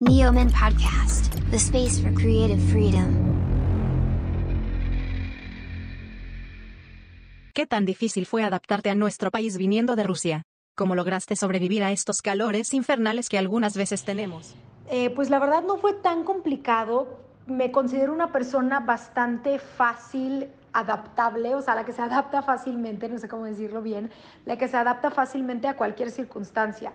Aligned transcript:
Neoman 0.00 0.48
Podcast, 0.52 1.34
the 1.50 1.56
space 1.56 2.00
for 2.00 2.14
creative 2.14 2.60
freedom. 2.70 3.16
¿Qué 7.52 7.66
tan 7.66 7.84
difícil 7.84 8.24
fue 8.24 8.44
adaptarte 8.44 8.90
a 8.90 8.94
nuestro 8.94 9.32
país 9.32 9.58
viniendo 9.58 9.96
de 9.96 10.04
Rusia? 10.04 10.42
¿Cómo 10.76 10.94
lograste 10.94 11.34
sobrevivir 11.34 11.82
a 11.82 11.90
estos 11.90 12.22
calores 12.22 12.74
infernales 12.74 13.28
que 13.28 13.38
algunas 13.38 13.76
veces 13.76 14.04
tenemos? 14.04 14.54
Eh, 14.88 15.10
pues 15.10 15.30
la 15.30 15.40
verdad 15.40 15.64
no 15.64 15.78
fue 15.78 15.94
tan 15.94 16.22
complicado. 16.22 17.18
Me 17.48 17.72
considero 17.72 18.12
una 18.12 18.30
persona 18.30 18.78
bastante 18.78 19.58
fácil, 19.58 20.46
adaptable, 20.72 21.56
o 21.56 21.60
sea, 21.60 21.74
la 21.74 21.84
que 21.84 21.92
se 21.92 22.02
adapta 22.08 22.42
fácilmente, 22.42 23.08
no 23.08 23.18
sé 23.18 23.28
cómo 23.28 23.46
decirlo 23.46 23.82
bien, 23.82 24.12
la 24.46 24.56
que 24.56 24.68
se 24.68 24.76
adapta 24.76 25.10
fácilmente 25.10 25.66
a 25.66 25.76
cualquier 25.76 26.12
circunstancia. 26.12 26.92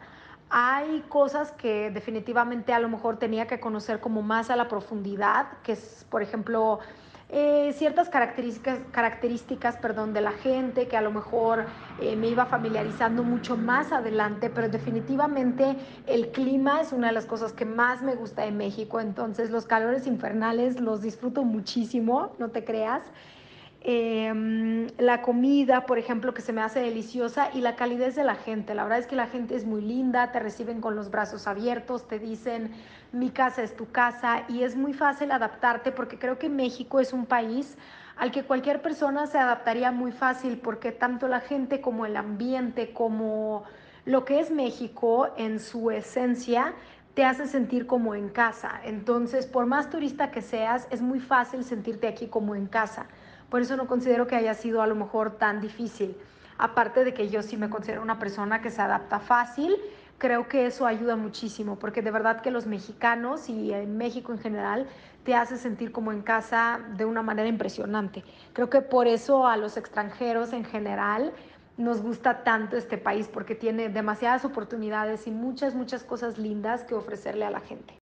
Hay 0.55 1.03
cosas 1.09 1.51
que 1.51 1.89
definitivamente 1.89 2.73
a 2.73 2.79
lo 2.79 2.87
mejor 2.87 3.17
tenía 3.17 3.47
que 3.47 3.59
conocer 3.59 3.99
como 3.99 4.21
más 4.21 4.51
a 4.51 4.55
la 4.55 4.67
profundidad, 4.67 5.47
que 5.63 5.71
es, 5.71 6.05
por 6.11 6.21
ejemplo, 6.21 6.77
eh, 7.29 7.73
ciertas 7.75 8.07
características, 8.07 8.77
características 8.91 9.77
perdón, 9.77 10.13
de 10.13 10.21
la 10.21 10.31
gente 10.31 10.87
que 10.87 10.95
a 10.95 11.01
lo 11.01 11.11
mejor 11.11 11.65
eh, 11.97 12.15
me 12.15 12.27
iba 12.27 12.45
familiarizando 12.45 13.23
mucho 13.23 13.57
más 13.57 13.91
adelante, 13.91 14.51
pero 14.51 14.69
definitivamente 14.69 15.75
el 16.05 16.29
clima 16.29 16.81
es 16.81 16.93
una 16.93 17.07
de 17.07 17.13
las 17.13 17.25
cosas 17.25 17.51
que 17.51 17.65
más 17.65 18.03
me 18.03 18.13
gusta 18.13 18.43
de 18.43 18.51
México, 18.51 18.99
entonces 18.99 19.49
los 19.49 19.65
calores 19.65 20.05
infernales 20.05 20.79
los 20.79 21.01
disfruto 21.01 21.43
muchísimo, 21.43 22.35
no 22.37 22.51
te 22.51 22.63
creas. 22.63 23.01
Em, 23.85 24.87
la 24.97 25.21
comida, 25.21 25.85
por 25.85 25.97
ejemplo, 25.97 26.33
que 26.33 26.41
se 26.41 26.53
me 26.53 26.61
hace 26.61 26.79
deliciosa 26.79 27.49
y 27.53 27.59
la 27.59 27.75
calidez 27.75 28.15
de 28.15 28.23
la 28.23 28.35
gente. 28.35 28.75
La 28.75 28.83
verdad 28.83 28.99
es 28.99 29.07
que 29.07 29.17
la 29.17 29.27
gente 29.27 29.55
es 29.55 29.65
muy 29.65 29.81
linda, 29.81 30.31
te 30.31 30.39
reciben 30.39 30.79
con 30.79 30.95
los 30.95 31.11
brazos 31.11 31.47
abiertos, 31.47 32.07
te 32.07 32.17
dicen 32.17 32.71
mi 33.11 33.29
casa 33.29 33.61
es 33.61 33.75
tu 33.75 33.91
casa 33.91 34.45
y 34.47 34.63
es 34.63 34.77
muy 34.77 34.93
fácil 34.93 35.31
adaptarte 35.31 35.91
porque 35.91 36.17
creo 36.17 36.39
que 36.39 36.47
México 36.47 37.01
es 37.01 37.11
un 37.11 37.25
país 37.25 37.77
al 38.15 38.31
que 38.31 38.43
cualquier 38.43 38.81
persona 38.81 39.27
se 39.27 39.37
adaptaría 39.37 39.91
muy 39.91 40.13
fácil 40.13 40.59
porque 40.59 40.93
tanto 40.93 41.27
la 41.27 41.41
gente 41.41 41.81
como 41.81 42.05
el 42.05 42.15
ambiente, 42.15 42.93
como 42.93 43.65
lo 44.05 44.23
que 44.23 44.39
es 44.39 44.49
México 44.49 45.27
en 45.35 45.59
su 45.59 45.91
esencia, 45.91 46.73
te 47.15 47.25
hace 47.25 47.47
sentir 47.47 47.85
como 47.85 48.15
en 48.15 48.29
casa. 48.29 48.79
Entonces, 48.85 49.45
por 49.45 49.65
más 49.65 49.89
turista 49.89 50.31
que 50.31 50.41
seas, 50.41 50.87
es 50.89 51.01
muy 51.01 51.19
fácil 51.19 51.65
sentirte 51.65 52.07
aquí 52.07 52.27
como 52.27 52.55
en 52.55 52.67
casa. 52.67 53.07
Por 53.53 53.61
eso 53.61 53.77
no 53.77 53.85
considero 53.85 54.25
que 54.25 54.35
haya 54.35 54.55
sido 54.55 54.81
a 54.81 54.87
lo 54.87 54.95
mejor 54.95 55.37
tan 55.37 55.61
difícil. 55.61 56.17
Aparte 56.57 57.03
de 57.03 57.13
que 57.13 57.29
yo 57.29 57.43
sí 57.43 57.55
me 57.55 57.69
considero 57.69 58.01
una 58.01 58.17
persona 58.17 58.63
que 58.63 58.71
se 58.71 58.81
adapta 58.81 59.19
fácil, 59.19 59.77
creo 60.17 60.47
que 60.47 60.65
eso 60.65 60.87
ayuda 60.87 61.15
muchísimo, 61.17 61.77
porque 61.77 62.01
de 62.01 62.09
verdad 62.09 62.41
que 62.41 62.49
los 62.49 62.65
mexicanos 62.65 63.49
y 63.49 63.71
en 63.71 63.95
México 63.95 64.31
en 64.31 64.39
general 64.39 64.87
te 65.23 65.35
hace 65.35 65.57
sentir 65.57 65.91
como 65.91 66.11
en 66.11 66.23
casa 66.23 66.79
de 66.97 67.05
una 67.05 67.21
manera 67.21 67.47
impresionante. 67.47 68.23
Creo 68.53 68.71
que 68.71 68.81
por 68.81 69.05
eso 69.05 69.45
a 69.45 69.55
los 69.55 69.77
extranjeros 69.77 70.51
en 70.51 70.65
general 70.65 71.31
nos 71.77 72.01
gusta 72.01 72.43
tanto 72.43 72.75
este 72.75 72.97
país, 72.97 73.29
porque 73.31 73.53
tiene 73.53 73.87
demasiadas 73.87 74.45
oportunidades 74.45 75.27
y 75.27 75.29
muchas, 75.29 75.75
muchas 75.75 76.03
cosas 76.03 76.39
lindas 76.39 76.85
que 76.85 76.95
ofrecerle 76.95 77.45
a 77.45 77.51
la 77.51 77.59
gente. 77.59 77.99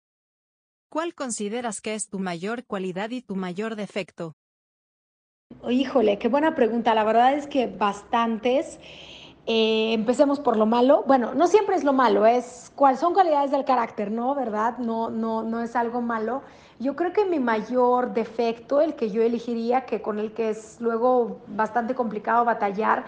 ¿Cuál 0.89 1.13
consideras 1.13 1.81
que 1.81 1.97
es 1.97 2.09
tu 2.09 2.21
mayor 2.21 2.65
cualidad 2.67 3.11
y 3.11 3.21
tu 3.21 3.35
mayor 3.35 3.75
defecto? 3.75 4.37
Híjole, 5.69 6.19
qué 6.19 6.29
buena 6.29 6.55
pregunta. 6.55 6.95
La 6.95 7.05
verdad 7.05 7.35
es 7.35 7.47
que 7.47 7.67
bastantes. 7.67 8.79
Eh, 9.47 9.93
empecemos 9.93 10.39
por 10.41 10.57
lo 10.57 10.67
malo. 10.67 11.05
Bueno, 11.07 11.35
no 11.35 11.47
siempre 11.49 11.75
es 11.77 11.85
lo 11.85 11.93
malo, 11.93 12.27
es 12.27 12.73
cuáles 12.77 13.01
son 13.01 13.15
cualidades 13.15 13.51
del 13.51 13.65
carácter, 13.65 14.11
¿no? 14.11 14.35
¿Verdad? 14.35 14.79
No, 14.79 15.11
no, 15.11 15.43
no 15.43 15.61
es 15.61 15.75
algo 15.77 16.03
malo. 16.03 16.43
Yo 16.79 16.95
creo 16.95 17.13
que 17.13 17.25
mi 17.25 17.41
mayor 17.41 18.15
defecto, 18.15 18.81
el 18.81 18.95
que 18.95 19.11
yo 19.11 19.23
elegiría, 19.23 19.87
que 19.87 20.01
con 20.03 20.19
el 20.19 20.33
que 20.33 20.51
es 20.51 20.81
luego 20.81 21.41
bastante 21.49 21.95
complicado 21.95 22.45
batallar, 22.45 23.05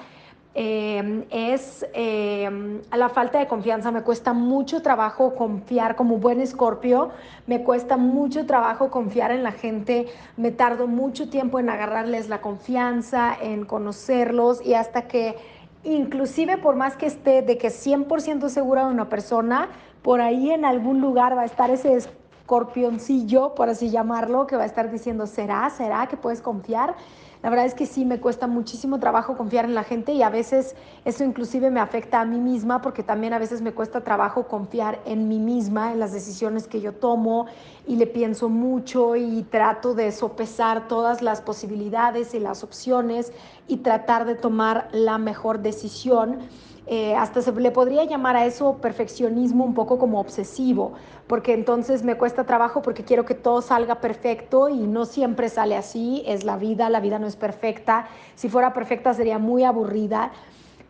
eh, 0.55 1.27
es 1.31 1.87
eh, 1.95 2.81
la 2.95 3.09
falta 3.09 3.39
de 3.39 3.47
confianza. 3.47 3.91
Me 3.91 4.03
cuesta 4.03 4.33
mucho 4.33 4.83
trabajo 4.83 5.35
confiar 5.35 5.97
como 5.97 6.19
buen 6.19 6.41
escorpio, 6.41 7.11
me 7.47 7.63
cuesta 7.63 7.97
mucho 7.97 8.45
trabajo 8.47 8.91
confiar 8.91 9.31
en 9.31 9.43
la 9.43 9.53
gente, 9.53 10.07
me 10.37 10.51
tardo 10.51 10.87
mucho 10.87 11.31
tiempo 11.31 11.59
en 11.59 11.71
agarrarles 11.71 12.29
la 12.29 12.41
confianza, 12.41 13.35
en 13.41 13.65
conocerlos 13.65 14.65
y 14.65 14.75
hasta 14.75 15.09
que, 15.09 15.37
inclusive 15.85 16.59
por 16.59 16.77
más 16.77 16.97
que 16.97 17.07
esté 17.07 17.43
de 17.43 17.57
que 17.57 17.69
100% 17.69 18.49
segura 18.49 18.87
de 18.87 18.93
una 18.93 19.09
persona, 19.09 19.69
por 20.03 20.21
ahí 20.21 20.51
en 20.51 20.65
algún 20.65 21.01
lugar 21.01 21.37
va 21.37 21.43
a 21.43 21.47
estar 21.47 21.71
ese 21.71 21.95
escorpioncillo, 21.95 23.55
por 23.55 23.71
así 23.71 23.91
llamarlo, 23.91 24.47
que 24.47 24.57
va 24.57 24.65
a 24.65 24.67
estar 24.67 24.91
diciendo, 24.91 25.27
¿será? 25.27 25.71
¿Será 25.71 26.09
que 26.09 26.17
puedes 26.17 26.43
confiar? 26.43 26.95
La 27.43 27.51
verdad 27.51 27.67
es 27.67 27.75
que 27.75 27.87
sí, 27.87 28.05
me 28.05 28.21
cuesta 28.21 28.47
muchísimo 28.47 29.01
trabajo 29.01 29.37
confiar 29.37 29.65
en 29.65 29.75
la 29.75 29.83
gente 29.83 30.13
y 30.13 30.23
a 30.23 30.31
veces 30.31 30.77
eso 31.05 31.25
inclusive 31.25 31.73
me 31.73 31.81
afecta 31.81 32.21
a 32.21 32.25
mí 32.25 32.39
misma 32.39 32.81
porque 32.81 33.03
también 33.03 33.33
a 33.33 33.39
veces 33.41 33.63
me 33.63 33.73
cuesta 33.73 34.03
trabajo 34.03 34.47
confiar 34.47 35.01
en 35.07 35.27
mí 35.27 35.41
misma, 35.41 35.93
en 35.93 35.99
las 35.99 36.13
decisiones 36.13 36.69
que 36.69 36.81
yo 36.81 36.93
tomo 36.93 37.47
y 37.85 37.97
le 37.97 38.07
pienso 38.07 38.49
mucho 38.49 39.17
y 39.17 39.43
trato 39.43 39.95
de 39.95 40.13
sopesar 40.13 40.87
todas 40.87 41.21
las 41.21 41.41
posibilidades 41.41 42.33
y 42.35 42.39
las 42.39 42.63
opciones 42.63 43.33
y 43.67 43.79
tratar 43.79 44.25
de 44.25 44.37
tomar 44.37 44.89
la 44.93 45.19
mejor 45.19 45.63
decisión. 45.63 46.39
Eh, 46.87 47.15
hasta 47.15 47.43
se 47.43 47.53
le 47.53 47.71
podría 47.71 48.05
llamar 48.05 48.37
a 48.37 48.45
eso 48.45 48.79
perfeccionismo 48.79 49.65
un 49.65 49.73
poco 49.73 49.99
como 49.99 50.19
obsesivo, 50.19 50.95
porque 51.29 51.55
entonces 51.55 52.03
me 52.03 52.17
cuesta 52.17 52.45
trabajo 52.45 52.83
porque 52.83 53.05
quiero 53.05 53.25
que 53.25 53.35
todo 53.35 53.63
salga 53.63 54.01
perfecto 54.01 54.69
y 54.69 54.89
no 54.89 55.05
siempre 55.05 55.49
sale 55.49 55.77
así, 55.77 56.25
es 56.27 56.43
la 56.43 56.57
vida, 56.57 56.91
la 56.91 56.99
vida 56.99 57.21
no 57.21 57.29
es 57.29 57.37
perfecta, 57.37 58.09
si 58.35 58.49
fuera 58.49 58.73
perfecta 58.75 59.15
sería 59.15 59.39
muy 59.39 59.63
aburrida 59.63 60.33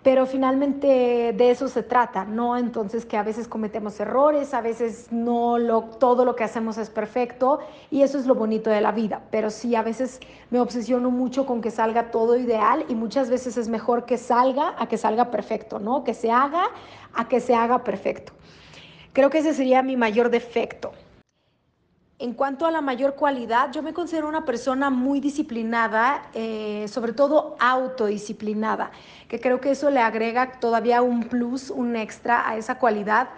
pero 0.03 0.27
finalmente 0.27 1.33
de 1.33 1.51
eso 1.51 1.69
se 1.69 1.83
trata, 1.83 2.25
¿no? 2.25 2.57
Entonces 2.57 3.07
que 3.07 3.17
a 3.17 3.23
veces 3.23 3.47
cometemos 3.47 4.01
errores, 4.01 4.53
a 4.53 4.61
veces 4.61 5.09
no 5.13 5.59
lo, 5.59 5.83
todo 5.83 6.25
lo 6.25 6.35
que 6.35 6.43
hacemos 6.45 6.77
es 6.77 6.91
perfecto 6.91 7.61
y 7.91 8.03
eso 8.03 8.19
es 8.19 8.27
lo 8.27 8.35
bonito 8.35 8.69
de 8.69 8.81
la 8.81 8.91
vida, 8.91 9.23
pero 9.31 9.51
sí 9.51 9.77
a 9.77 9.83
veces 9.83 10.19
me 10.51 10.59
obsesiono 10.59 11.11
mucho 11.11 11.47
con 11.47 11.61
que 11.61 11.71
salga 11.71 12.11
todo 12.11 12.37
ideal 12.37 12.85
y 12.89 12.95
muchas 12.95 13.31
veces 13.31 13.57
es 13.57 13.69
mejor 13.69 14.05
que 14.05 14.19
salga 14.19 14.75
a 14.77 14.89
que 14.89 14.99
salga 14.99 15.31
perfecto, 15.31 15.79
¿no? 15.79 16.03
Que 16.03 16.15
se 16.15 16.31
haga 16.31 16.65
a 17.15 17.29
que 17.29 17.41
se 17.41 17.55
haga 17.55 17.85
perfecto. 17.85 18.33
Creo 19.13 19.31
que 19.31 19.39
ese 19.39 19.55
sería 19.55 19.83
mi 19.83 19.97
mayor 19.97 20.31
defecto. 20.31 20.93
En 22.23 22.35
cuanto 22.35 22.67
a 22.67 22.71
la 22.71 22.81
mayor 22.81 23.17
cualidad, 23.17 23.73
yo 23.73 23.83
me 23.83 23.93
considero 23.93 24.29
una 24.29 24.45
persona 24.45 24.91
muy 24.91 25.19
disciplinada, 25.19 26.23
eh, 26.35 26.87
sobre 26.87 27.15
todo 27.15 27.57
autodisciplinada, 27.59 28.93
que 29.27 29.41
creo 29.41 29.61
que 29.61 29.73
eso 29.73 29.91
le 29.91 29.99
agrega 29.99 30.61
todavía 30.61 31.03
un 31.03 31.25
plus, 31.25 31.69
un 31.69 31.97
extra 31.97 32.49
a 32.49 32.57
esa 32.57 32.79
cualidad 32.79 33.31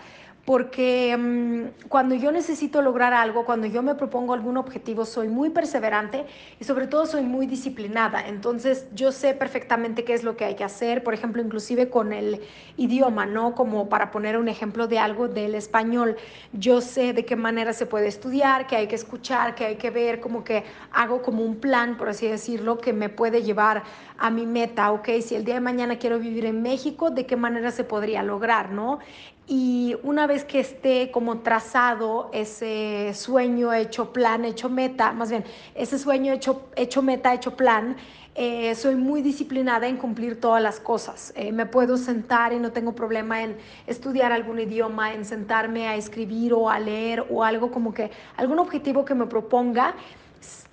porque 0.45 1.17
mm, 1.17 1.89
cuando 1.89 2.15
yo 2.15 2.31
necesito 2.31 2.83
lograr 2.83 3.15
algo, 3.15 3.45
cuando 3.45 3.67
yo 3.67 3.83
me 3.83 3.95
propongo 3.95 4.35
algún 4.35 4.57
objetivo, 4.57 5.07
soy 5.07 5.29
muy 5.29 5.51
perseverante 5.51 6.27
y 6.61 6.65
sobre 6.65 6.87
todo 6.87 7.07
soy 7.07 7.23
muy 7.23 7.47
disciplinada. 7.47 8.29
Entonces 8.29 8.87
yo 8.95 9.11
sé 9.11 9.35
perfectamente 9.35 10.05
qué 10.05 10.13
es 10.13 10.23
lo 10.23 10.37
que 10.37 10.45
hay 10.45 10.55
que 10.55 10.65
hacer, 10.65 11.03
por 11.03 11.15
ejemplo, 11.15 11.41
inclusive 11.41 11.89
con 11.89 12.13
el 12.13 12.43
idioma, 12.77 13.25
¿no? 13.25 13.55
Como 13.55 13.89
para 13.89 14.11
poner 14.11 14.37
un 14.37 14.49
ejemplo 14.49 14.87
de 14.87 14.99
algo 14.99 15.29
del 15.29 15.55
español, 15.55 16.17
yo 16.53 16.81
sé 16.83 17.15
de 17.15 17.25
qué 17.25 17.37
manera 17.37 17.73
se 17.73 17.87
puede 17.87 18.09
estudiar, 18.09 18.67
qué 18.67 18.77
hay 18.77 18.87
que 18.87 18.97
escuchar, 18.97 19.55
qué 19.55 19.65
hay 19.65 19.77
que 19.77 19.91
ver, 19.91 20.21
como 20.21 20.45
que 20.45 20.65
hago 20.93 21.23
como 21.23 21.43
un 21.43 21.57
plan, 21.57 21.97
por 21.97 22.11
así 22.11 22.29
decirlo, 22.29 22.79
que 22.79 22.93
me 22.93 23.09
puede 23.09 23.43
llevar 23.43 23.83
a 24.19 24.31
mi 24.31 24.47
meta, 24.47 24.93
¿ok? 24.93 25.09
Si 25.23 25.35
el 25.35 25.45
día 25.45 25.55
de 25.55 25.61
mañana 25.61 25.99
quiero 25.99 26.19
vivir 26.19 26.45
en 26.45 26.63
México, 26.63 27.11
¿de 27.11 27.27
qué 27.27 27.37
manera 27.37 27.71
se 27.71 27.85
podría 27.85 28.23
lograr, 28.23 28.71
¿no? 28.71 28.99
Y 29.47 29.97
una 30.03 30.27
vez 30.27 30.45
que 30.45 30.61
esté 30.61 31.11
como 31.11 31.41
trazado 31.41 32.31
ese 32.33 33.13
sueño 33.15 33.75
hecho 33.75 34.11
plan, 34.13 34.45
hecho 34.47 34.71
meta, 34.71 35.13
más 35.13 35.29
bien, 35.29 35.45
ese 35.75 35.99
sueño 35.99 36.33
hecho, 36.33 36.69
hecho 36.77 37.03
meta, 37.03 37.35
hecho 37.35 37.55
plan, 37.55 37.97
eh, 38.37 38.75
soy 38.75 38.97
muy 38.97 39.23
disciplinada 39.23 39.87
en 39.87 39.97
cumplir 39.97 40.41
todas 40.41 40.63
las 40.63 40.81
cosas. 40.81 41.33
Eh, 41.37 41.53
me 41.53 41.67
puedo 41.67 41.97
sentar 41.99 42.53
y 42.53 42.59
no 42.59 42.73
tengo 42.73 42.95
problema 42.95 43.43
en 43.43 43.57
estudiar 43.87 44.33
algún 44.33 44.59
idioma, 44.59 45.13
en 45.13 45.27
sentarme 45.27 45.87
a 45.87 45.95
escribir 45.95 46.55
o 46.55 46.71
a 46.71 46.81
leer 46.81 47.27
o 47.31 47.45
algo 47.45 47.71
como 47.71 47.93
que 47.93 48.11
algún 48.37 48.59
objetivo 48.59 49.05
que 49.05 49.15
me 49.15 49.27
proponga 49.27 49.95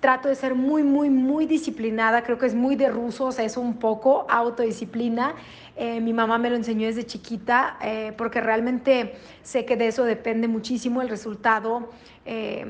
trato 0.02 0.28
de 0.28 0.34
ser 0.34 0.56
muy, 0.56 0.82
muy, 0.82 1.10
muy 1.10 1.46
disciplinada, 1.46 2.24
creo 2.24 2.36
que 2.36 2.46
es 2.46 2.56
muy 2.56 2.74
de 2.74 2.88
ruso, 2.88 3.26
o 3.26 3.32
sea, 3.32 3.44
es 3.44 3.56
un 3.56 3.74
poco 3.74 4.26
autodisciplina. 4.28 5.36
Eh, 5.76 6.00
mi 6.00 6.12
mamá 6.12 6.38
me 6.38 6.50
lo 6.50 6.56
enseñó 6.56 6.88
desde 6.88 7.06
chiquita, 7.06 7.78
eh, 7.80 8.12
porque 8.18 8.40
realmente 8.40 9.14
sé 9.42 9.64
que 9.64 9.76
de 9.76 9.86
eso 9.86 10.02
depende 10.02 10.48
muchísimo 10.48 11.02
el 11.02 11.08
resultado 11.08 11.88
eh, 12.24 12.64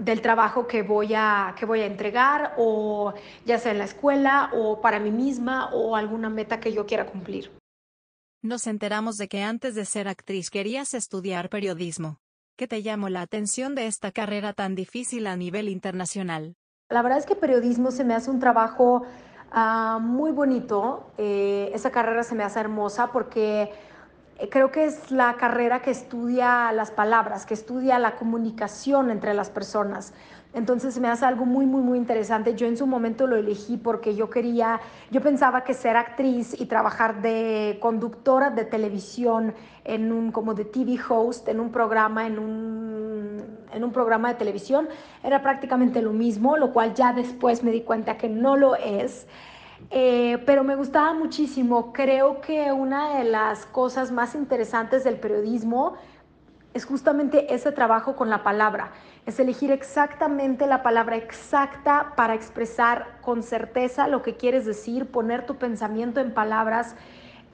del 0.00 0.20
trabajo 0.20 0.66
que 0.66 0.82
voy, 0.82 1.14
a, 1.14 1.54
que 1.56 1.64
voy 1.64 1.80
a 1.80 1.86
entregar, 1.86 2.54
o 2.58 3.14
ya 3.46 3.58
sea 3.58 3.70
en 3.70 3.78
la 3.78 3.84
escuela, 3.84 4.50
o 4.52 4.80
para 4.80 4.98
mí 4.98 5.12
misma, 5.12 5.70
o 5.72 5.94
alguna 5.94 6.28
meta 6.28 6.58
que 6.58 6.72
yo 6.72 6.86
quiera 6.86 7.06
cumplir. 7.06 7.52
Nos 8.42 8.66
enteramos 8.66 9.16
de 9.16 9.28
que 9.28 9.42
antes 9.42 9.76
de 9.76 9.84
ser 9.84 10.08
actriz 10.08 10.50
querías 10.50 10.92
estudiar 10.92 11.48
periodismo. 11.48 12.18
¿Qué 12.56 12.68
te 12.68 12.84
llamó 12.84 13.08
la 13.08 13.22
atención 13.22 13.74
de 13.74 13.88
esta 13.88 14.12
carrera 14.12 14.52
tan 14.52 14.76
difícil 14.76 15.26
a 15.26 15.36
nivel 15.36 15.68
internacional? 15.68 16.54
La 16.88 17.02
verdad 17.02 17.18
es 17.18 17.26
que 17.26 17.34
periodismo 17.34 17.90
se 17.90 18.04
me 18.04 18.14
hace 18.14 18.30
un 18.30 18.38
trabajo 18.38 19.04
uh, 19.52 19.98
muy 19.98 20.30
bonito. 20.30 21.10
Eh, 21.18 21.72
esa 21.74 21.90
carrera 21.90 22.22
se 22.22 22.36
me 22.36 22.44
hace 22.44 22.60
hermosa 22.60 23.08
porque 23.10 23.72
eh, 24.38 24.48
creo 24.50 24.70
que 24.70 24.84
es 24.84 25.10
la 25.10 25.34
carrera 25.36 25.82
que 25.82 25.90
estudia 25.90 26.70
las 26.70 26.92
palabras, 26.92 27.44
que 27.44 27.54
estudia 27.54 27.98
la 27.98 28.14
comunicación 28.14 29.10
entre 29.10 29.34
las 29.34 29.50
personas. 29.50 30.12
Entonces 30.54 30.98
me 31.00 31.08
hace 31.08 31.26
algo 31.26 31.44
muy, 31.44 31.66
muy, 31.66 31.82
muy 31.82 31.98
interesante. 31.98 32.54
Yo 32.54 32.66
en 32.66 32.76
su 32.76 32.86
momento 32.86 33.26
lo 33.26 33.36
elegí 33.36 33.76
porque 33.76 34.14
yo 34.14 34.30
quería, 34.30 34.80
yo 35.10 35.20
pensaba 35.20 35.64
que 35.64 35.74
ser 35.74 35.96
actriz 35.96 36.58
y 36.58 36.66
trabajar 36.66 37.22
de 37.22 37.78
conductora 37.80 38.50
de 38.50 38.64
televisión 38.64 39.54
en 39.84 40.12
un, 40.12 40.30
como 40.30 40.54
de 40.54 40.64
TV 40.64 40.98
host, 41.08 41.48
en 41.48 41.58
un 41.58 41.72
programa, 41.72 42.26
en 42.26 42.38
un, 42.38 43.42
en 43.72 43.84
un 43.84 43.92
programa 43.92 44.28
de 44.28 44.34
televisión, 44.36 44.88
era 45.24 45.42
prácticamente 45.42 46.00
lo 46.00 46.12
mismo, 46.12 46.56
lo 46.56 46.72
cual 46.72 46.94
ya 46.94 47.12
después 47.12 47.64
me 47.64 47.72
di 47.72 47.82
cuenta 47.82 48.16
que 48.16 48.28
no 48.28 48.56
lo 48.56 48.76
es. 48.76 49.26
Eh, 49.90 50.42
pero 50.46 50.62
me 50.64 50.76
gustaba 50.76 51.12
muchísimo. 51.14 51.92
Creo 51.92 52.40
que 52.40 52.70
una 52.70 53.18
de 53.18 53.24
las 53.24 53.66
cosas 53.66 54.12
más 54.12 54.34
interesantes 54.34 55.02
del 55.04 55.16
periodismo 55.16 55.94
es 56.74 56.84
justamente 56.84 57.54
ese 57.54 57.70
trabajo 57.70 58.16
con 58.16 58.28
la 58.28 58.42
palabra, 58.42 58.90
es 59.26 59.40
elegir 59.40 59.70
exactamente 59.70 60.66
la 60.66 60.82
palabra 60.82 61.16
exacta 61.16 62.12
para 62.16 62.34
expresar 62.34 63.18
con 63.22 63.42
certeza 63.42 64.06
lo 64.06 64.22
que 64.22 64.36
quieres 64.36 64.66
decir, 64.66 65.06
poner 65.06 65.46
tu 65.46 65.56
pensamiento 65.56 66.20
en 66.20 66.32
palabras. 66.32 66.94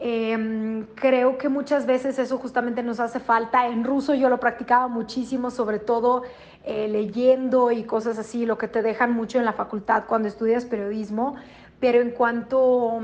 Em, 0.00 0.86
creo 0.94 1.38
que 1.38 1.48
muchas 1.48 1.86
veces 1.86 2.18
eso 2.18 2.38
justamente 2.38 2.82
nos 2.82 2.98
hace 2.98 3.20
falta. 3.20 3.68
En 3.68 3.84
ruso 3.84 4.14
yo 4.14 4.28
lo 4.28 4.40
practicaba 4.40 4.88
muchísimo, 4.88 5.50
sobre 5.50 5.78
todo 5.78 6.22
eh, 6.64 6.88
leyendo 6.88 7.70
y 7.70 7.84
cosas 7.84 8.18
así, 8.18 8.46
lo 8.46 8.58
que 8.58 8.66
te 8.66 8.82
dejan 8.82 9.12
mucho 9.12 9.38
en 9.38 9.44
la 9.44 9.52
facultad 9.52 10.04
cuando 10.08 10.26
estudias 10.26 10.64
periodismo. 10.64 11.36
Pero 11.78 12.00
en 12.00 12.10
cuanto 12.10 13.00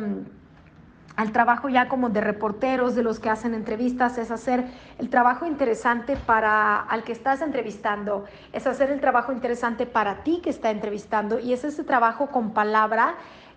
al 1.17 1.33
trabajo 1.33 1.69
ya 1.69 1.89
como 1.89 2.11
de 2.11 2.21
reporteros, 2.21 2.95
de 2.95 3.03
los 3.03 3.19
que 3.19 3.31
hacen 3.31 3.55
entrevistas, 3.55 4.19
es 4.19 4.31
hacer 4.31 4.67
el 4.99 5.09
trabajo 5.09 5.47
interesante 5.47 6.17
para 6.17 6.81
al 6.81 7.05
que 7.05 7.13
estás 7.13 7.41
entrevistando, 7.41 8.27
es 8.53 8.67
hacer 8.67 8.91
el 8.91 9.01
trabajo 9.01 9.33
interesante 9.33 9.87
para 9.87 10.23
ti 10.23 10.41
que 10.43 10.51
está 10.51 10.71
entrevistando 10.71 11.39
y 11.39 11.53
es 11.53 11.65
ese 11.65 11.85
trabajo 11.85 12.29
con 12.29 12.53
palabra 12.53 13.15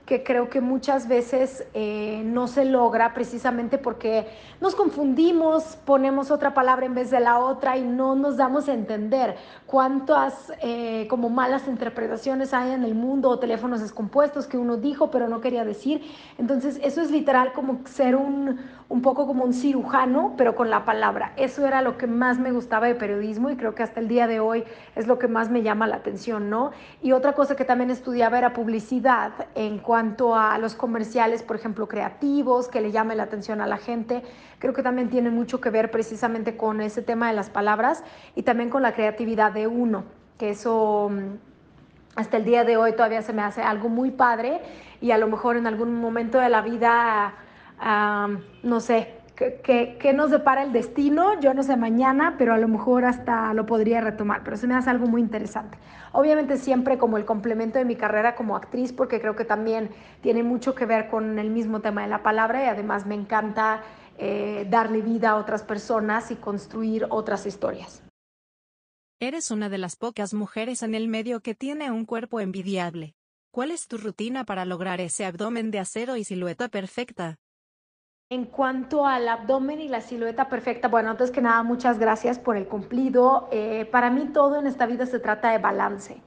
que 0.10 0.24
creo 0.24 0.50
que 0.50 0.60
muchas 0.60 1.08
veces 1.08 1.68
eh, 1.76 2.24
no 2.26 2.48
se 2.48 2.66
logra 2.66 3.14
precisamente 3.14 3.78
porque 3.78 4.26
nos 4.60 4.74
confundimos, 4.74 5.78
ponemos 5.86 6.32
otra 6.32 6.56
palabra 6.56 6.88
en 6.88 6.96
vez 6.96 7.12
de 7.12 7.20
la 7.20 7.38
otra 7.38 7.78
y 7.78 7.84
no 7.84 8.16
nos 8.16 8.36
damos 8.36 8.68
a 8.70 8.74
entender 8.74 9.36
cuántas 9.68 10.52
eh, 10.64 11.06
como 11.12 11.30
malas 11.30 11.68
interpretaciones 11.68 12.56
hay 12.56 12.72
en 12.72 12.84
el 12.84 12.96
mundo 12.96 13.30
o 13.30 13.38
teléfonos 13.38 13.82
descompuestos 13.82 14.48
que 14.48 14.58
uno 14.58 14.78
dijo 14.78 15.12
pero 15.12 15.28
no 15.28 15.42
quería 15.42 15.64
decir. 15.64 16.02
Entonces 16.40 16.80
eso 16.84 17.02
es 17.02 17.12
literal 17.12 17.54
como 17.54 17.82
ser 17.86 18.16
un, 18.16 18.62
un 18.90 19.04
poco 19.04 19.28
como 19.28 19.44
un 19.44 19.54
cirujano, 19.54 20.34
pero 20.38 20.56
con 20.56 20.72
la 20.72 20.86
palabra. 20.86 21.34
Eso 21.38 21.68
era 21.68 21.84
lo 21.84 22.00
que 22.00 22.08
más 22.08 22.40
me 22.40 22.52
gustaba 22.52 22.88
de 22.88 22.96
periodismo 22.96 23.52
y 23.52 23.58
creo 23.58 23.76
que 23.76 23.84
hasta 23.84 24.00
el 24.00 24.08
día 24.08 24.26
de 24.26 24.40
hoy 24.40 24.64
es 24.96 25.06
lo 25.06 25.20
que 25.20 25.28
más 25.28 25.52
me 25.52 25.62
llama 25.62 25.86
la 25.86 25.98
atención, 25.98 26.50
¿no? 26.50 26.72
Y 27.04 27.12
otra 27.12 27.34
cosa 27.34 27.56
que 27.56 27.64
también 27.64 27.92
estudiaba 27.92 28.40
era 28.40 28.54
publicidad 28.54 29.34
en 29.54 29.78
cuanto 29.78 29.99
a 30.36 30.58
los 30.58 30.76
comerciales, 30.76 31.44
por 31.44 31.56
ejemplo, 31.56 31.88
creativos, 31.88 32.68
que 32.68 32.82
le 32.82 32.92
llame 32.92 33.16
la 33.16 33.24
atención 33.24 33.62
a 33.62 33.68
la 33.68 33.78
gente. 33.78 34.24
Creo 34.60 34.74
que 34.74 34.84
también 34.84 35.10
tiene 35.10 35.30
mucho 35.30 35.60
que 35.60 35.70
ver 35.70 35.92
precisamente 35.92 36.58
con 36.58 36.82
ese 36.82 37.02
tema 37.02 37.28
de 37.30 37.36
las 37.36 37.50
palabras 37.50 38.04
y 38.36 38.44
también 38.44 38.70
con 38.70 38.82
la 38.82 38.94
creatividad 38.94 39.52
de 39.52 39.68
uno, 39.68 40.04
que 40.38 40.52
eso 40.52 41.10
mm, 41.12 42.20
hasta 42.20 42.38
el 42.38 42.46
día 42.46 42.64
de 42.64 42.78
hoy 42.78 42.94
todavía 42.94 43.22
se 43.22 43.34
me 43.34 43.42
hace 43.42 43.62
algo 43.62 43.90
muy 43.90 44.12
padre 44.12 44.62
y 45.02 45.12
a 45.12 45.18
lo 45.18 45.28
mejor 45.28 45.58
en 45.58 45.68
algún 45.68 45.96
momento 45.96 46.40
de 46.40 46.50
la 46.50 46.62
vida 46.62 47.34
no 48.64 48.80
sé, 48.80 49.19
¿qué, 49.64 50.12
nos 50.14 50.32
depara 50.32 50.64
el 50.64 50.74
destino? 50.74 51.40
Yo 51.40 51.54
no 51.54 51.64
sé 51.64 51.78
mañana, 51.78 52.36
pero 52.38 52.54
a 52.54 52.58
lo 52.58 52.68
mejor 52.68 53.06
hasta 53.06 53.54
lo 53.54 53.66
podría 53.66 54.02
retomar, 54.02 54.44
pero 54.44 54.58
se 54.58 54.68
me 54.68 54.76
hace 54.76 54.90
algo 54.90 55.08
muy 55.08 55.22
interesante. 55.22 55.78
Obviamente 56.12 56.58
siempre 56.58 56.98
como 56.98 57.18
el 57.18 57.26
complemento 57.26 57.80
de 57.80 57.86
mi 57.86 57.96
carrera 57.96 58.36
como 58.36 58.56
actriz, 58.56 58.92
porque 58.92 59.22
creo 59.22 59.36
que 59.36 59.46
también 59.46 59.90
tiene 60.22 60.44
mucho 60.44 60.76
que 60.76 60.86
ver 60.86 61.10
con 61.10 61.40
el 61.40 61.50
mismo 61.50 61.80
tema 61.80 62.02
de 62.02 62.10
la 62.10 62.22
palabra 62.24 62.64
y 62.64 62.68
además 62.68 63.06
me 63.06 63.16
encanta 63.16 63.84
eh, 64.18 64.68
darle 64.70 65.02
vida 65.02 65.30
a 65.32 65.36
otras 65.38 65.64
personas 65.64 66.32
y 66.32 66.36
construir 66.36 67.08
otras 67.10 67.46
historias. 67.46 68.04
Eres 69.22 69.52
una 69.52 69.70
de 69.70 69.78
las 69.78 69.96
pocas 69.96 70.34
mujeres 70.34 70.84
en 70.84 70.96
el 70.96 71.08
medio 71.08 71.42
que 71.42 71.56
tiene 71.56 71.92
un 71.92 72.06
cuerpo 72.06 72.40
envidiable. 72.40 73.16
¿Cuál 73.52 73.72
es 73.72 73.88
tu 73.88 73.98
rutina 73.98 74.46
para 74.46 74.66
lograr 74.66 75.02
ese 75.02 75.26
abdomen 75.26 75.72
de 75.72 75.80
acero 75.80 76.16
y 76.16 76.24
silueta 76.24 76.70
perfecta? 76.70 77.38
En 78.32 78.46
cuanto 78.46 79.08
al 79.08 79.28
abdomen 79.28 79.82
y 79.82 79.88
la 79.88 80.02
silueta 80.02 80.50
perfecta, 80.50 80.88
bueno, 80.88 81.10
antes 81.10 81.32
que 81.32 81.42
nada, 81.42 81.64
muchas 81.64 81.98
gracias 81.98 82.38
por 82.38 82.58
el 82.58 82.68
cumplido. 82.68 83.50
Eh, 83.52 83.90
para 83.92 84.12
mí 84.12 84.28
todo 84.32 84.60
en 84.60 84.68
esta 84.68 84.86
vida 84.86 85.08
se 85.08 85.18
trata 85.18 85.50
de 85.50 85.58
balance. 85.58 86.22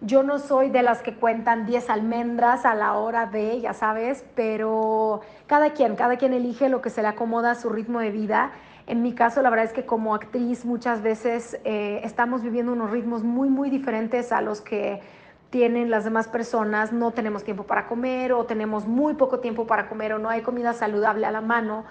Yo 0.00 0.22
no 0.22 0.38
soy 0.38 0.70
de 0.70 0.82
las 0.82 1.02
que 1.02 1.12
cuentan 1.12 1.66
10 1.66 1.90
almendras 1.90 2.64
a 2.64 2.74
la 2.74 2.94
hora 2.94 3.26
de, 3.26 3.60
ya 3.60 3.74
sabes, 3.74 4.24
pero 4.34 5.20
cada 5.46 5.74
quien, 5.74 5.94
cada 5.94 6.16
quien 6.16 6.32
elige 6.32 6.70
lo 6.70 6.80
que 6.80 6.88
se 6.88 7.02
le 7.02 7.08
acomoda 7.08 7.50
a 7.50 7.54
su 7.54 7.68
ritmo 7.68 8.00
de 8.00 8.12
vida. 8.12 8.52
En 8.86 9.02
mi 9.02 9.12
caso, 9.12 9.42
la 9.42 9.50
verdad 9.50 9.66
es 9.66 9.74
que 9.74 9.84
como 9.84 10.14
actriz 10.14 10.64
muchas 10.64 11.02
veces 11.02 11.60
eh, 11.64 12.00
estamos 12.02 12.40
viviendo 12.40 12.72
unos 12.72 12.90
ritmos 12.90 13.24
muy, 13.24 13.50
muy 13.50 13.68
diferentes 13.68 14.32
a 14.32 14.40
los 14.40 14.62
que 14.62 15.02
tienen 15.52 15.90
las 15.90 16.04
demás 16.04 16.28
personas, 16.28 16.94
no 16.94 17.10
tenemos 17.10 17.44
tiempo 17.44 17.64
para 17.64 17.86
comer 17.86 18.32
o 18.32 18.46
tenemos 18.46 18.86
muy 18.86 19.12
poco 19.12 19.40
tiempo 19.40 19.66
para 19.66 19.86
comer 19.86 20.14
o 20.14 20.18
no 20.18 20.30
hay 20.30 20.40
comida 20.40 20.72
saludable 20.72 21.26
a 21.26 21.30
la 21.30 21.42
mano. 21.42 21.84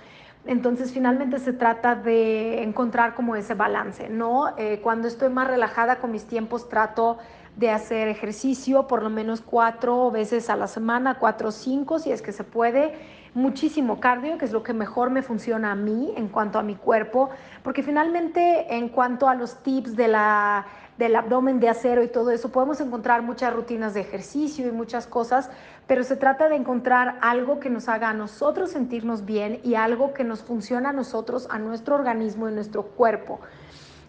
Entonces 0.47 0.91
finalmente 0.91 1.37
se 1.37 1.53
trata 1.53 1.93
de 1.93 2.63
encontrar 2.63 3.13
como 3.13 3.35
ese 3.35 3.53
balance, 3.53 4.09
¿no? 4.09 4.57
Eh, 4.57 4.79
cuando 4.81 5.07
estoy 5.07 5.29
más 5.29 5.47
relajada 5.47 5.97
con 5.97 6.11
mis 6.11 6.25
tiempos 6.25 6.69
trato 6.69 7.19
de 7.55 7.69
hacer 7.69 8.07
ejercicio 8.07 8.87
por 8.87 9.03
lo 9.03 9.11
menos 9.11 9.41
cuatro 9.41 10.09
veces 10.09 10.49
a 10.49 10.55
la 10.55 10.65
semana, 10.65 11.19
cuatro 11.19 11.49
o 11.49 11.51
cinco 11.51 11.99
si 11.99 12.11
es 12.11 12.23
que 12.23 12.31
se 12.31 12.43
puede. 12.43 12.95
Muchísimo 13.33 14.01
cardio, 14.01 14.37
que 14.37 14.43
es 14.43 14.51
lo 14.51 14.61
que 14.61 14.73
mejor 14.73 15.09
me 15.09 15.21
funciona 15.21 15.71
a 15.71 15.75
mí 15.75 16.13
en 16.17 16.27
cuanto 16.27 16.59
a 16.59 16.63
mi 16.63 16.75
cuerpo, 16.75 17.29
porque 17.63 17.81
finalmente 17.81 18.75
en 18.75 18.89
cuanto 18.89 19.29
a 19.29 19.35
los 19.35 19.63
tips 19.63 19.95
del 19.95 20.15
abdomen 20.15 21.61
de 21.61 21.69
acero 21.69 22.03
y 22.03 22.09
todo 22.09 22.31
eso, 22.31 22.51
podemos 22.51 22.81
encontrar 22.81 23.21
muchas 23.21 23.53
rutinas 23.53 23.93
de 23.93 24.01
ejercicio 24.01 24.67
y 24.67 24.71
muchas 24.71 25.07
cosas, 25.07 25.49
pero 25.87 26.03
se 26.03 26.17
trata 26.17 26.49
de 26.49 26.57
encontrar 26.57 27.19
algo 27.21 27.61
que 27.61 27.69
nos 27.69 27.87
haga 27.87 28.09
a 28.09 28.13
nosotros 28.13 28.71
sentirnos 28.71 29.23
bien 29.23 29.61
y 29.63 29.75
algo 29.75 30.13
que 30.13 30.25
nos 30.25 30.43
funcione 30.43 30.89
a 30.89 30.93
nosotros, 30.93 31.47
a 31.49 31.57
nuestro 31.57 31.95
organismo 31.95 32.49
y 32.49 32.51
nuestro 32.51 32.83
cuerpo. 32.83 33.39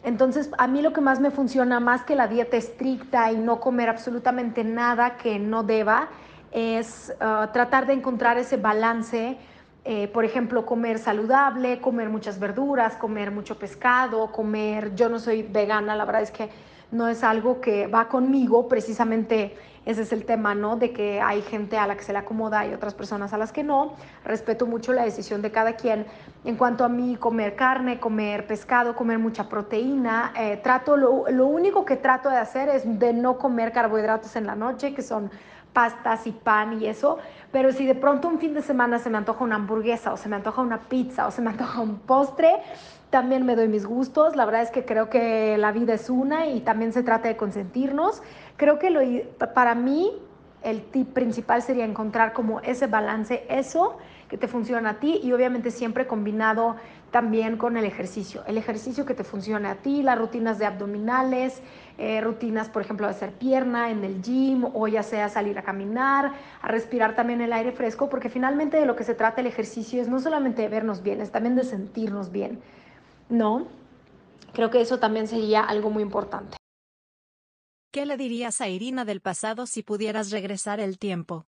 Entonces, 0.03 0.51
a 0.59 0.67
mí 0.67 0.83
lo 0.83 0.93
que 0.93 1.01
más 1.01 1.21
me 1.21 1.31
funciona, 1.31 1.79
más 1.79 2.03
que 2.03 2.17
la 2.17 2.27
dieta 2.27 2.57
estricta 2.57 3.31
y 3.31 3.37
no 3.37 3.61
comer 3.61 3.89
absolutamente 3.89 4.65
nada 4.65 5.17
que 5.17 5.39
no 5.39 5.63
deba, 5.63 6.09
es 6.53 7.13
uh, 7.21 7.51
tratar 7.53 7.87
de 7.87 7.95
encontrar 7.95 8.39
ese 8.39 8.57
balance. 8.57 9.39
Eh, 9.85 10.07
por 10.09 10.25
ejemplo, 10.25 10.65
comer 10.65 11.01
saludable, 11.01 11.81
comer 11.81 12.09
muchas 12.09 12.39
verduras, 12.39 12.95
comer 12.97 13.33
mucho 13.33 13.59
pescado, 13.59 14.31
comer, 14.31 14.95
yo 14.95 15.09
no 15.09 15.19
soy 15.19 15.43
vegana, 15.43 15.97
la 15.97 16.05
verdad 16.05 16.23
es 16.23 16.31
que 16.31 16.51
no 16.93 17.09
es 17.09 17.25
algo 17.25 17.61
que 17.61 17.89
va 17.89 18.07
conmigo, 18.07 18.69
precisamente 18.69 19.57
ese 19.85 20.03
es 20.03 20.13
el 20.13 20.25
tema, 20.25 20.55
¿no? 20.55 20.77
De 20.77 20.93
que 20.93 21.21
hay 21.21 21.43
gente 21.43 21.77
a 21.77 21.89
la 21.89 21.97
que 21.97 22.05
se 22.05 22.13
le 22.13 22.19
acomoda 22.21 22.65
y 22.67 22.73
otras 22.73 22.95
personas 22.95 23.33
a 23.33 23.39
las 23.39 23.51
que 23.51 23.65
no. 23.65 23.95
Respeto 24.25 24.67
mucho 24.67 24.93
la 24.93 25.03
decisión 25.03 25.43
de 25.43 25.51
cada 25.51 25.73
quien. 25.73 26.07
En 26.45 26.57
cuanto 26.57 26.85
a 26.85 26.89
mí, 26.89 27.17
comer 27.17 27.57
carne, 27.57 27.99
comer 27.99 28.47
pescado, 28.47 28.95
comer 28.95 29.19
mucha 29.19 29.49
proteína, 29.49 30.33
eh, 30.39 30.61
trato, 30.63 30.97
lo, 30.97 31.25
lo 31.31 31.47
único 31.47 31.85
que 31.85 31.97
trato 31.97 32.29
de 32.29 32.37
hacer 32.37 32.69
es 32.69 32.83
de 33.01 33.13
no 33.13 33.39
comer 33.39 33.73
carbohidratos 33.73 34.37
en 34.37 34.47
la 34.47 34.55
noche, 34.55 34.95
que 34.95 35.03
son 35.03 35.33
pastas 35.73 36.27
y 36.27 36.33
pan 36.33 36.81
y 36.81 36.87
eso, 36.87 37.19
pero 37.51 37.73
si 37.73 37.87
de 37.87 37.95
pronto 37.95 38.29
un 38.29 38.39
fin 38.39 38.55
de 38.55 38.63
semana 38.63 38.99
se 38.99 39.11
me 39.11 39.19
antoja 39.19 39.45
una 39.45 39.57
hamburguesa 39.57 40.13
o 40.13 40.17
se 40.17 40.29
me 40.29 40.37
antoja 40.37 40.63
una 40.63 40.81
pizza 40.81 41.27
o 41.27 41.31
se 41.31 41.43
me 41.43 41.51
antoja 41.51 41.81
un 41.81 41.99
postre, 41.99 42.57
también 43.11 43.45
me 43.45 43.57
doy 43.57 43.69
mis 43.69 43.85
gustos. 43.87 44.37
La 44.37 44.45
verdad 44.45 44.63
es 44.63 44.71
que 44.71 44.85
creo 44.85 45.11
que 45.11 45.57
la 45.59 45.71
vida 45.71 45.95
es 45.95 46.09
una 46.09 46.47
y 46.47 46.61
también 46.61 46.93
se 46.93 47.03
trata 47.03 47.29
de 47.29 47.37
consentirnos. 47.37 48.23
Creo 48.57 48.79
que 48.79 48.91
lo, 48.91 49.01
para 49.55 49.75
mí 49.75 50.11
el 50.63 50.83
tip 50.83 51.13
principal 51.13 51.63
sería 51.63 51.85
encontrar 51.85 52.33
como 52.33 52.61
ese 52.61 52.87
balance, 52.87 53.45
eso 53.49 53.99
que 54.29 54.39
te 54.39 54.49
funciona 54.49 54.91
a 54.91 54.95
ti 54.95 55.21
y 55.23 55.33
obviamente 55.33 55.71
siempre 55.71 56.07
combinado 56.07 56.77
también 57.13 57.57
con 57.57 57.77
el 57.77 57.85
ejercicio. 57.85 58.43
El 58.47 58.59
ejercicio 58.59 59.07
que 59.07 59.15
te 59.15 59.23
funcione 59.23 59.69
a 59.69 59.77
ti, 59.77 60.03
las 60.03 60.19
rutinas 60.19 60.59
de 60.59 60.67
abdominales, 60.67 61.63
eh, 61.99 62.21
rutinas, 62.21 62.69
por 62.69 62.83
ejemplo, 62.83 63.07
de 63.07 63.13
hacer 63.13 63.31
pierna 63.31 63.91
en 63.91 64.03
el 64.03 64.21
gym 64.21 64.65
o 64.75 64.89
ya 64.89 65.05
sea 65.05 65.29
salir 65.29 65.57
a 65.59 65.63
caminar, 65.63 66.33
a 66.61 66.67
respirar 66.67 67.15
también 67.15 67.41
el 67.41 67.53
aire 67.53 67.71
fresco, 67.71 68.09
porque 68.09 68.29
finalmente 68.29 68.79
de 68.79 68.87
lo 68.87 68.97
que 68.97 69.05
se 69.05 69.15
trata 69.15 69.41
el 69.41 69.47
ejercicio 69.47 70.03
es 70.03 70.09
no 70.09 70.19
solamente 70.19 70.63
de 70.63 70.69
vernos 70.69 71.05
bien, 71.05 71.21
es 71.21 71.31
también 71.31 71.55
de 71.55 71.63
sentirnos 71.63 72.33
bien. 72.33 72.61
¿no? 73.29 73.67
creo 74.53 74.71
que 74.71 74.81
eso 74.81 74.99
también 74.99 75.27
sería 75.27 75.63
algo 75.63 75.91
muy 75.91 76.03
importante. 76.03 76.57
¿Qué 77.91 78.07
le 78.07 78.17
dirías 78.17 78.61
a 78.61 78.69
Irina 78.69 79.05
del 79.05 79.21
pasado 79.21 79.67
si 79.67 79.83
pudieras 79.83 80.31
regresar 80.31 80.81
el 80.81 80.99
tiempo? 80.99 81.47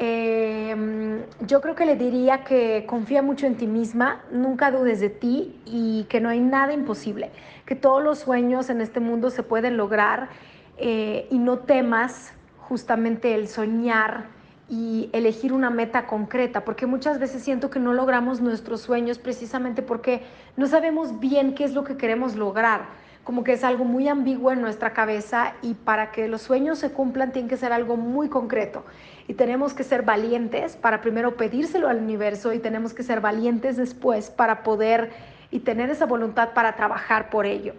Eh, 0.00 1.24
yo 1.46 1.60
creo 1.60 1.74
que 1.74 1.84
le 1.84 1.96
diría 1.96 2.44
que 2.44 2.84
confía 2.86 3.20
mucho 3.20 3.46
en 3.46 3.56
ti 3.56 3.66
misma, 3.66 4.22
nunca 4.30 4.70
dudes 4.70 5.00
de 5.00 5.10
ti 5.10 5.60
y 5.66 6.04
que 6.04 6.20
no 6.20 6.28
hay 6.28 6.38
nada 6.38 6.72
imposible, 6.72 7.32
que 7.66 7.74
todos 7.74 8.02
los 8.02 8.20
sueños 8.20 8.70
en 8.70 8.80
este 8.80 9.00
mundo 9.00 9.30
se 9.30 9.42
pueden 9.42 9.76
lograr 9.76 10.28
eh, 10.76 11.26
y 11.30 11.38
no 11.38 11.58
temas 11.58 12.32
justamente 12.58 13.34
el 13.34 13.48
soñar 13.48 14.26
y 14.68 15.10
elegir 15.12 15.52
una 15.52 15.70
meta 15.70 16.06
concreta, 16.06 16.64
porque 16.64 16.86
muchas 16.86 17.18
veces 17.18 17.42
siento 17.42 17.70
que 17.70 17.80
no 17.80 17.92
logramos 17.92 18.40
nuestros 18.40 18.82
sueños 18.82 19.18
precisamente 19.18 19.82
porque 19.82 20.22
no 20.56 20.66
sabemos 20.66 21.18
bien 21.18 21.54
qué 21.54 21.64
es 21.64 21.72
lo 21.72 21.82
que 21.82 21.96
queremos 21.96 22.36
lograr 22.36 22.82
como 23.28 23.44
que 23.44 23.52
es 23.52 23.62
algo 23.62 23.84
muy 23.84 24.08
ambiguo 24.08 24.52
en 24.52 24.62
nuestra 24.62 24.94
cabeza 24.94 25.52
y 25.60 25.74
para 25.74 26.12
que 26.12 26.28
los 26.28 26.40
sueños 26.40 26.78
se 26.78 26.92
cumplan 26.92 27.30
tiene 27.30 27.46
que 27.46 27.58
ser 27.58 27.74
algo 27.74 27.98
muy 27.98 28.30
concreto 28.30 28.86
y 29.26 29.34
tenemos 29.34 29.74
que 29.74 29.84
ser 29.84 30.00
valientes 30.00 30.76
para 30.76 31.02
primero 31.02 31.36
pedírselo 31.36 31.88
al 31.88 31.98
universo 31.98 32.54
y 32.54 32.58
tenemos 32.58 32.94
que 32.94 33.02
ser 33.02 33.20
valientes 33.20 33.76
después 33.76 34.30
para 34.30 34.62
poder 34.62 35.10
y 35.50 35.58
tener 35.58 35.90
esa 35.90 36.06
voluntad 36.06 36.54
para 36.54 36.74
trabajar 36.74 37.28
por 37.28 37.44
ello. 37.44 37.74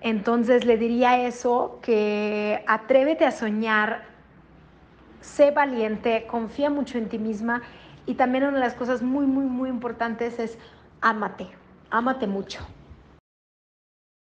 Entonces 0.00 0.64
le 0.64 0.78
diría 0.78 1.20
eso, 1.26 1.78
que 1.82 2.64
atrévete 2.66 3.26
a 3.26 3.30
soñar, 3.30 4.04
sé 5.20 5.50
valiente, 5.50 6.26
confía 6.26 6.70
mucho 6.70 6.96
en 6.96 7.10
ti 7.10 7.18
misma 7.18 7.60
y 8.06 8.14
también 8.14 8.44
una 8.44 8.54
de 8.54 8.60
las 8.60 8.72
cosas 8.72 9.02
muy, 9.02 9.26
muy, 9.26 9.44
muy 9.44 9.68
importantes 9.68 10.38
es 10.38 10.56
ámate, 11.02 11.48
ámate 11.90 12.26
mucho. 12.26 12.66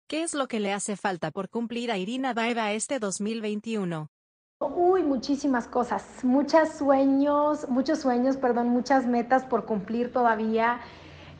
¿Qué 0.10 0.24
es 0.24 0.34
lo 0.34 0.48
que 0.48 0.60
le 0.60 0.74
hace 0.74 0.96
falta 0.98 1.30
por 1.30 1.50
cumplir 1.50 1.92
a 1.92 1.98
Irina 2.00 2.34
Baeva 2.34 2.72
este 2.72 2.98
2021? 2.98 4.10
Uy, 4.60 5.04
muchísimas 5.04 5.68
cosas, 5.68 6.04
muchos 6.24 6.70
sueños, 6.70 7.70
muchos 7.70 8.00
sueños, 8.00 8.36
perdón, 8.36 8.70
muchas 8.70 9.06
metas 9.06 9.46
por 9.46 9.66
cumplir 9.66 10.12
todavía. 10.12 10.80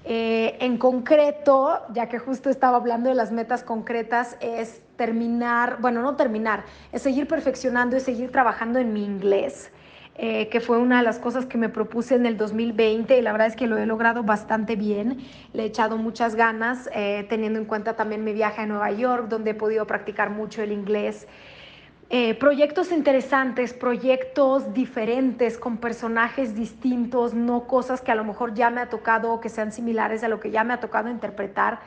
Eh, 0.06 0.56
en 0.60 0.78
concreto, 0.78 1.82
ya 1.96 2.10
que 2.10 2.20
justo 2.20 2.52
estaba 2.52 2.78
hablando 2.78 3.10
de 3.10 3.16
las 3.16 3.32
metas 3.32 3.64
concretas, 3.64 4.38
es 4.40 4.84
terminar, 4.98 5.82
bueno, 5.82 6.04
no 6.04 6.16
terminar, 6.16 6.64
es 6.92 7.02
seguir 7.02 7.28
perfeccionando 7.28 7.98
y 7.98 8.02
seguir 8.02 8.32
trabajando 8.32 8.78
en 8.78 8.94
mi 8.94 9.04
inglés. 9.04 9.72
Eh, 10.22 10.50
que 10.50 10.60
fue 10.60 10.78
una 10.78 10.98
de 10.98 11.04
las 11.04 11.18
cosas 11.18 11.46
que 11.46 11.58
me 11.58 11.70
propuse 11.70 12.14
en 12.14 12.26
el 12.26 12.36
2020 12.36 13.18
y 13.18 13.22
la 13.22 13.32
verdad 13.32 13.48
es 13.48 13.56
que 13.56 13.68
lo 13.68 13.78
he 13.78 13.86
logrado 13.86 14.22
bastante 14.22 14.76
bien. 14.76 15.18
Le 15.54 15.64
he 15.64 15.66
echado 15.68 15.96
muchas 15.96 16.36
ganas, 16.36 16.90
eh, 16.94 17.26
teniendo 17.30 17.58
en 17.58 17.64
cuenta 17.64 17.96
también 17.96 18.26
mi 18.26 18.34
viaje 18.34 18.64
a 18.64 18.66
Nueva 18.66 18.92
York, 18.92 19.30
donde 19.30 19.52
he 19.52 19.54
podido 19.54 19.88
practicar 19.88 20.30
mucho 20.30 20.62
el 20.62 20.74
inglés. 20.74 21.26
Eh, 22.10 22.34
proyectos 22.34 22.92
interesantes, 22.92 23.74
proyectos 23.74 24.74
diferentes, 24.74 25.58
con 25.58 25.78
personajes 25.78 26.54
distintos, 26.54 27.34
no 27.34 27.66
cosas 27.66 28.02
que 28.02 28.12
a 28.12 28.16
lo 28.16 28.26
mejor 28.26 28.54
ya 28.54 28.70
me 28.70 28.82
ha 28.82 28.90
tocado 28.90 29.32
o 29.32 29.40
que 29.40 29.48
sean 29.48 29.72
similares 29.72 30.22
a 30.26 30.28
lo 30.28 30.42
que 30.42 30.52
ya 30.52 30.66
me 30.66 30.74
ha 30.74 30.82
tocado 30.82 31.10
interpretar, 31.10 31.80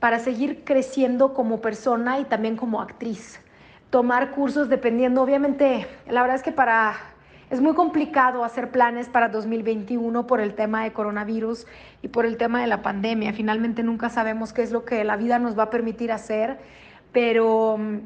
para 0.00 0.18
seguir 0.18 0.64
creciendo 0.64 1.32
como 1.32 1.60
persona 1.60 2.18
y 2.18 2.24
también 2.24 2.56
como 2.56 2.80
actriz. 2.80 3.40
Tomar 3.90 4.32
cursos 4.32 4.68
dependiendo, 4.68 5.22
obviamente, 5.22 5.86
la 6.08 6.22
verdad 6.22 6.34
es 6.34 6.42
que 6.42 6.50
para 6.50 6.96
es 7.50 7.60
muy 7.62 7.74
complicado 7.74 8.44
hacer 8.44 8.70
planes 8.70 9.08
para 9.08 9.28
2021 9.28 10.26
por 10.26 10.40
el 10.40 10.54
tema 10.54 10.84
de 10.84 10.92
coronavirus 10.92 11.66
y 12.02 12.08
por 12.08 12.26
el 12.26 12.36
tema 12.36 12.60
de 12.60 12.66
la 12.66 12.82
pandemia. 12.82 13.32
Finalmente 13.32 13.82
nunca 13.82 14.10
sabemos 14.10 14.52
qué 14.52 14.62
es 14.62 14.70
lo 14.70 14.84
que 14.84 15.02
la 15.04 15.16
vida 15.16 15.38
nos 15.38 15.58
va 15.58 15.64
a 15.64 15.70
permitir 15.70 16.12
hacer, 16.12 16.58
pero 17.12 17.78
mm, 17.78 17.96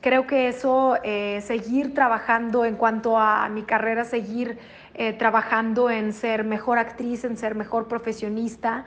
creo 0.00 0.26
que 0.26 0.48
eso, 0.48 0.96
eh, 1.04 1.40
seguir 1.42 1.94
trabajando 1.94 2.64
en 2.64 2.74
cuanto 2.74 3.16
a 3.16 3.48
mi 3.48 3.62
carrera, 3.62 4.04
seguir 4.04 4.58
eh, 4.94 5.12
trabajando 5.12 5.90
en 5.90 6.12
ser 6.12 6.42
mejor 6.42 6.78
actriz, 6.78 7.22
en 7.22 7.36
ser 7.36 7.54
mejor 7.54 7.86
profesionista 7.86 8.84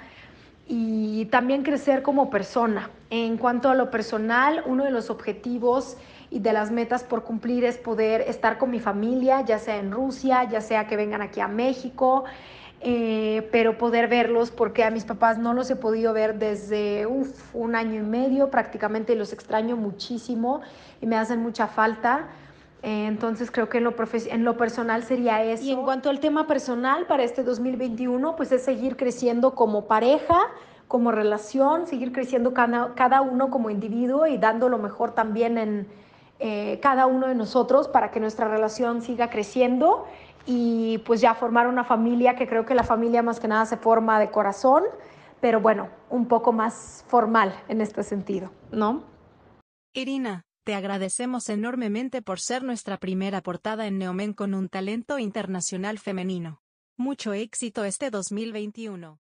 y 0.68 1.26
también 1.26 1.64
crecer 1.64 2.02
como 2.02 2.30
persona. 2.30 2.90
En 3.10 3.38
cuanto 3.38 3.70
a 3.70 3.76
lo 3.76 3.90
personal, 3.92 4.62
uno 4.66 4.84
de 4.84 4.92
los 4.92 5.10
objetivos 5.10 5.98
y 6.32 6.40
de 6.40 6.54
las 6.54 6.72
metas 6.72 7.04
por 7.04 7.24
cumplir 7.24 7.66
es 7.66 7.78
poder 7.78 8.22
estar 8.22 8.58
con 8.58 8.72
mi 8.72 8.80
familia, 8.80 9.42
ya 9.42 9.60
sea 9.60 9.76
en 9.76 9.92
Rusia, 9.92 10.46
ya 10.46 10.62
sea 10.62 10.88
que 10.88 10.96
vengan 10.96 11.22
aquí 11.22 11.42
a 11.42 11.50
México, 11.50 12.24
eh, 12.80 13.48
pero 13.52 13.78
poder 13.78 14.08
verlos 14.08 14.50
porque 14.50 14.86
a 14.86 14.90
mis 14.90 15.04
papás 15.04 15.38
no 15.38 15.54
los 15.54 15.70
he 15.70 15.76
podido 15.76 16.14
ver 16.14 16.40
desde 16.40 17.06
un 17.06 17.76
año 17.76 18.02
y 18.02 18.06
medio 18.06 18.50
prácticamente 18.50 19.14
los 19.16 19.34
extraño 19.34 19.76
muchísimo 19.76 20.62
y 21.02 21.06
me 21.06 21.18
hacen 21.18 21.42
mucha 21.42 21.68
falta. 21.68 22.30
Eh, 22.82 23.06
entonces 23.08 23.52
creo 23.52 23.68
que 23.70 23.78
en 23.80 23.84
lo, 23.84 23.94
en 24.30 24.44
lo 24.46 24.58
personal 24.58 25.04
sería 25.04 25.44
eso. 25.44 25.64
Y 25.64 25.72
en 25.72 25.84
cuanto 25.84 26.10
al 26.10 26.22
tema 26.22 26.48
personal 26.48 27.06
para 27.08 27.24
este 27.24 27.44
2021, 27.44 28.38
pues 28.38 28.54
es 28.54 28.64
seguir 28.64 28.96
creciendo 28.96 29.54
como 29.54 29.86
pareja, 29.86 30.40
como 30.88 31.12
relación, 31.12 31.88
seguir 31.88 32.14
creciendo 32.14 32.54
cada, 32.54 32.96
cada 32.96 33.22
uno 33.22 33.52
como 33.52 33.70
individuo 33.70 34.28
y 34.28 34.38
dando 34.38 34.70
lo 34.70 34.78
mejor 34.78 35.12
también 35.12 35.58
en, 35.58 35.88
eh, 36.44 36.80
cada 36.82 37.06
uno 37.06 37.28
de 37.28 37.36
nosotros 37.36 37.88
para 37.88 38.10
que 38.10 38.20
nuestra 38.20 38.48
relación 38.48 39.04
siga 39.04 39.30
creciendo 39.30 40.08
y 40.48 40.98
pues 41.06 41.22
ya 41.22 41.36
formar 41.36 41.68
una 41.68 41.84
familia 41.84 42.36
que 42.36 42.48
creo 42.48 42.66
que 42.66 42.74
la 42.74 42.84
familia 42.84 43.22
más 43.22 43.40
que 43.40 43.48
nada 43.48 43.68
se 43.68 43.78
forma 43.78 44.20
de 44.20 44.32
corazón, 44.32 44.84
pero 45.40 45.62
bueno, 45.62 45.90
un 46.10 46.28
poco 46.28 46.52
más 46.52 47.06
formal 47.08 47.54
en 47.68 47.80
este 47.80 48.02
sentido, 48.02 48.50
¿no? 48.72 49.04
Irina, 49.94 50.46
te 50.64 50.74
agradecemos 50.74 51.48
enormemente 51.48 52.24
por 52.24 52.40
ser 52.40 52.64
nuestra 52.64 52.98
primera 52.98 53.42
portada 53.42 53.86
en 53.86 54.00
Neomen 54.00 54.34
con 54.34 54.56
un 54.56 54.68
talento 54.68 55.20
internacional 55.20 56.00
femenino. 56.00 56.62
Mucho 56.98 57.34
éxito 57.34 57.84
este 57.84 58.10
2021. 58.10 59.20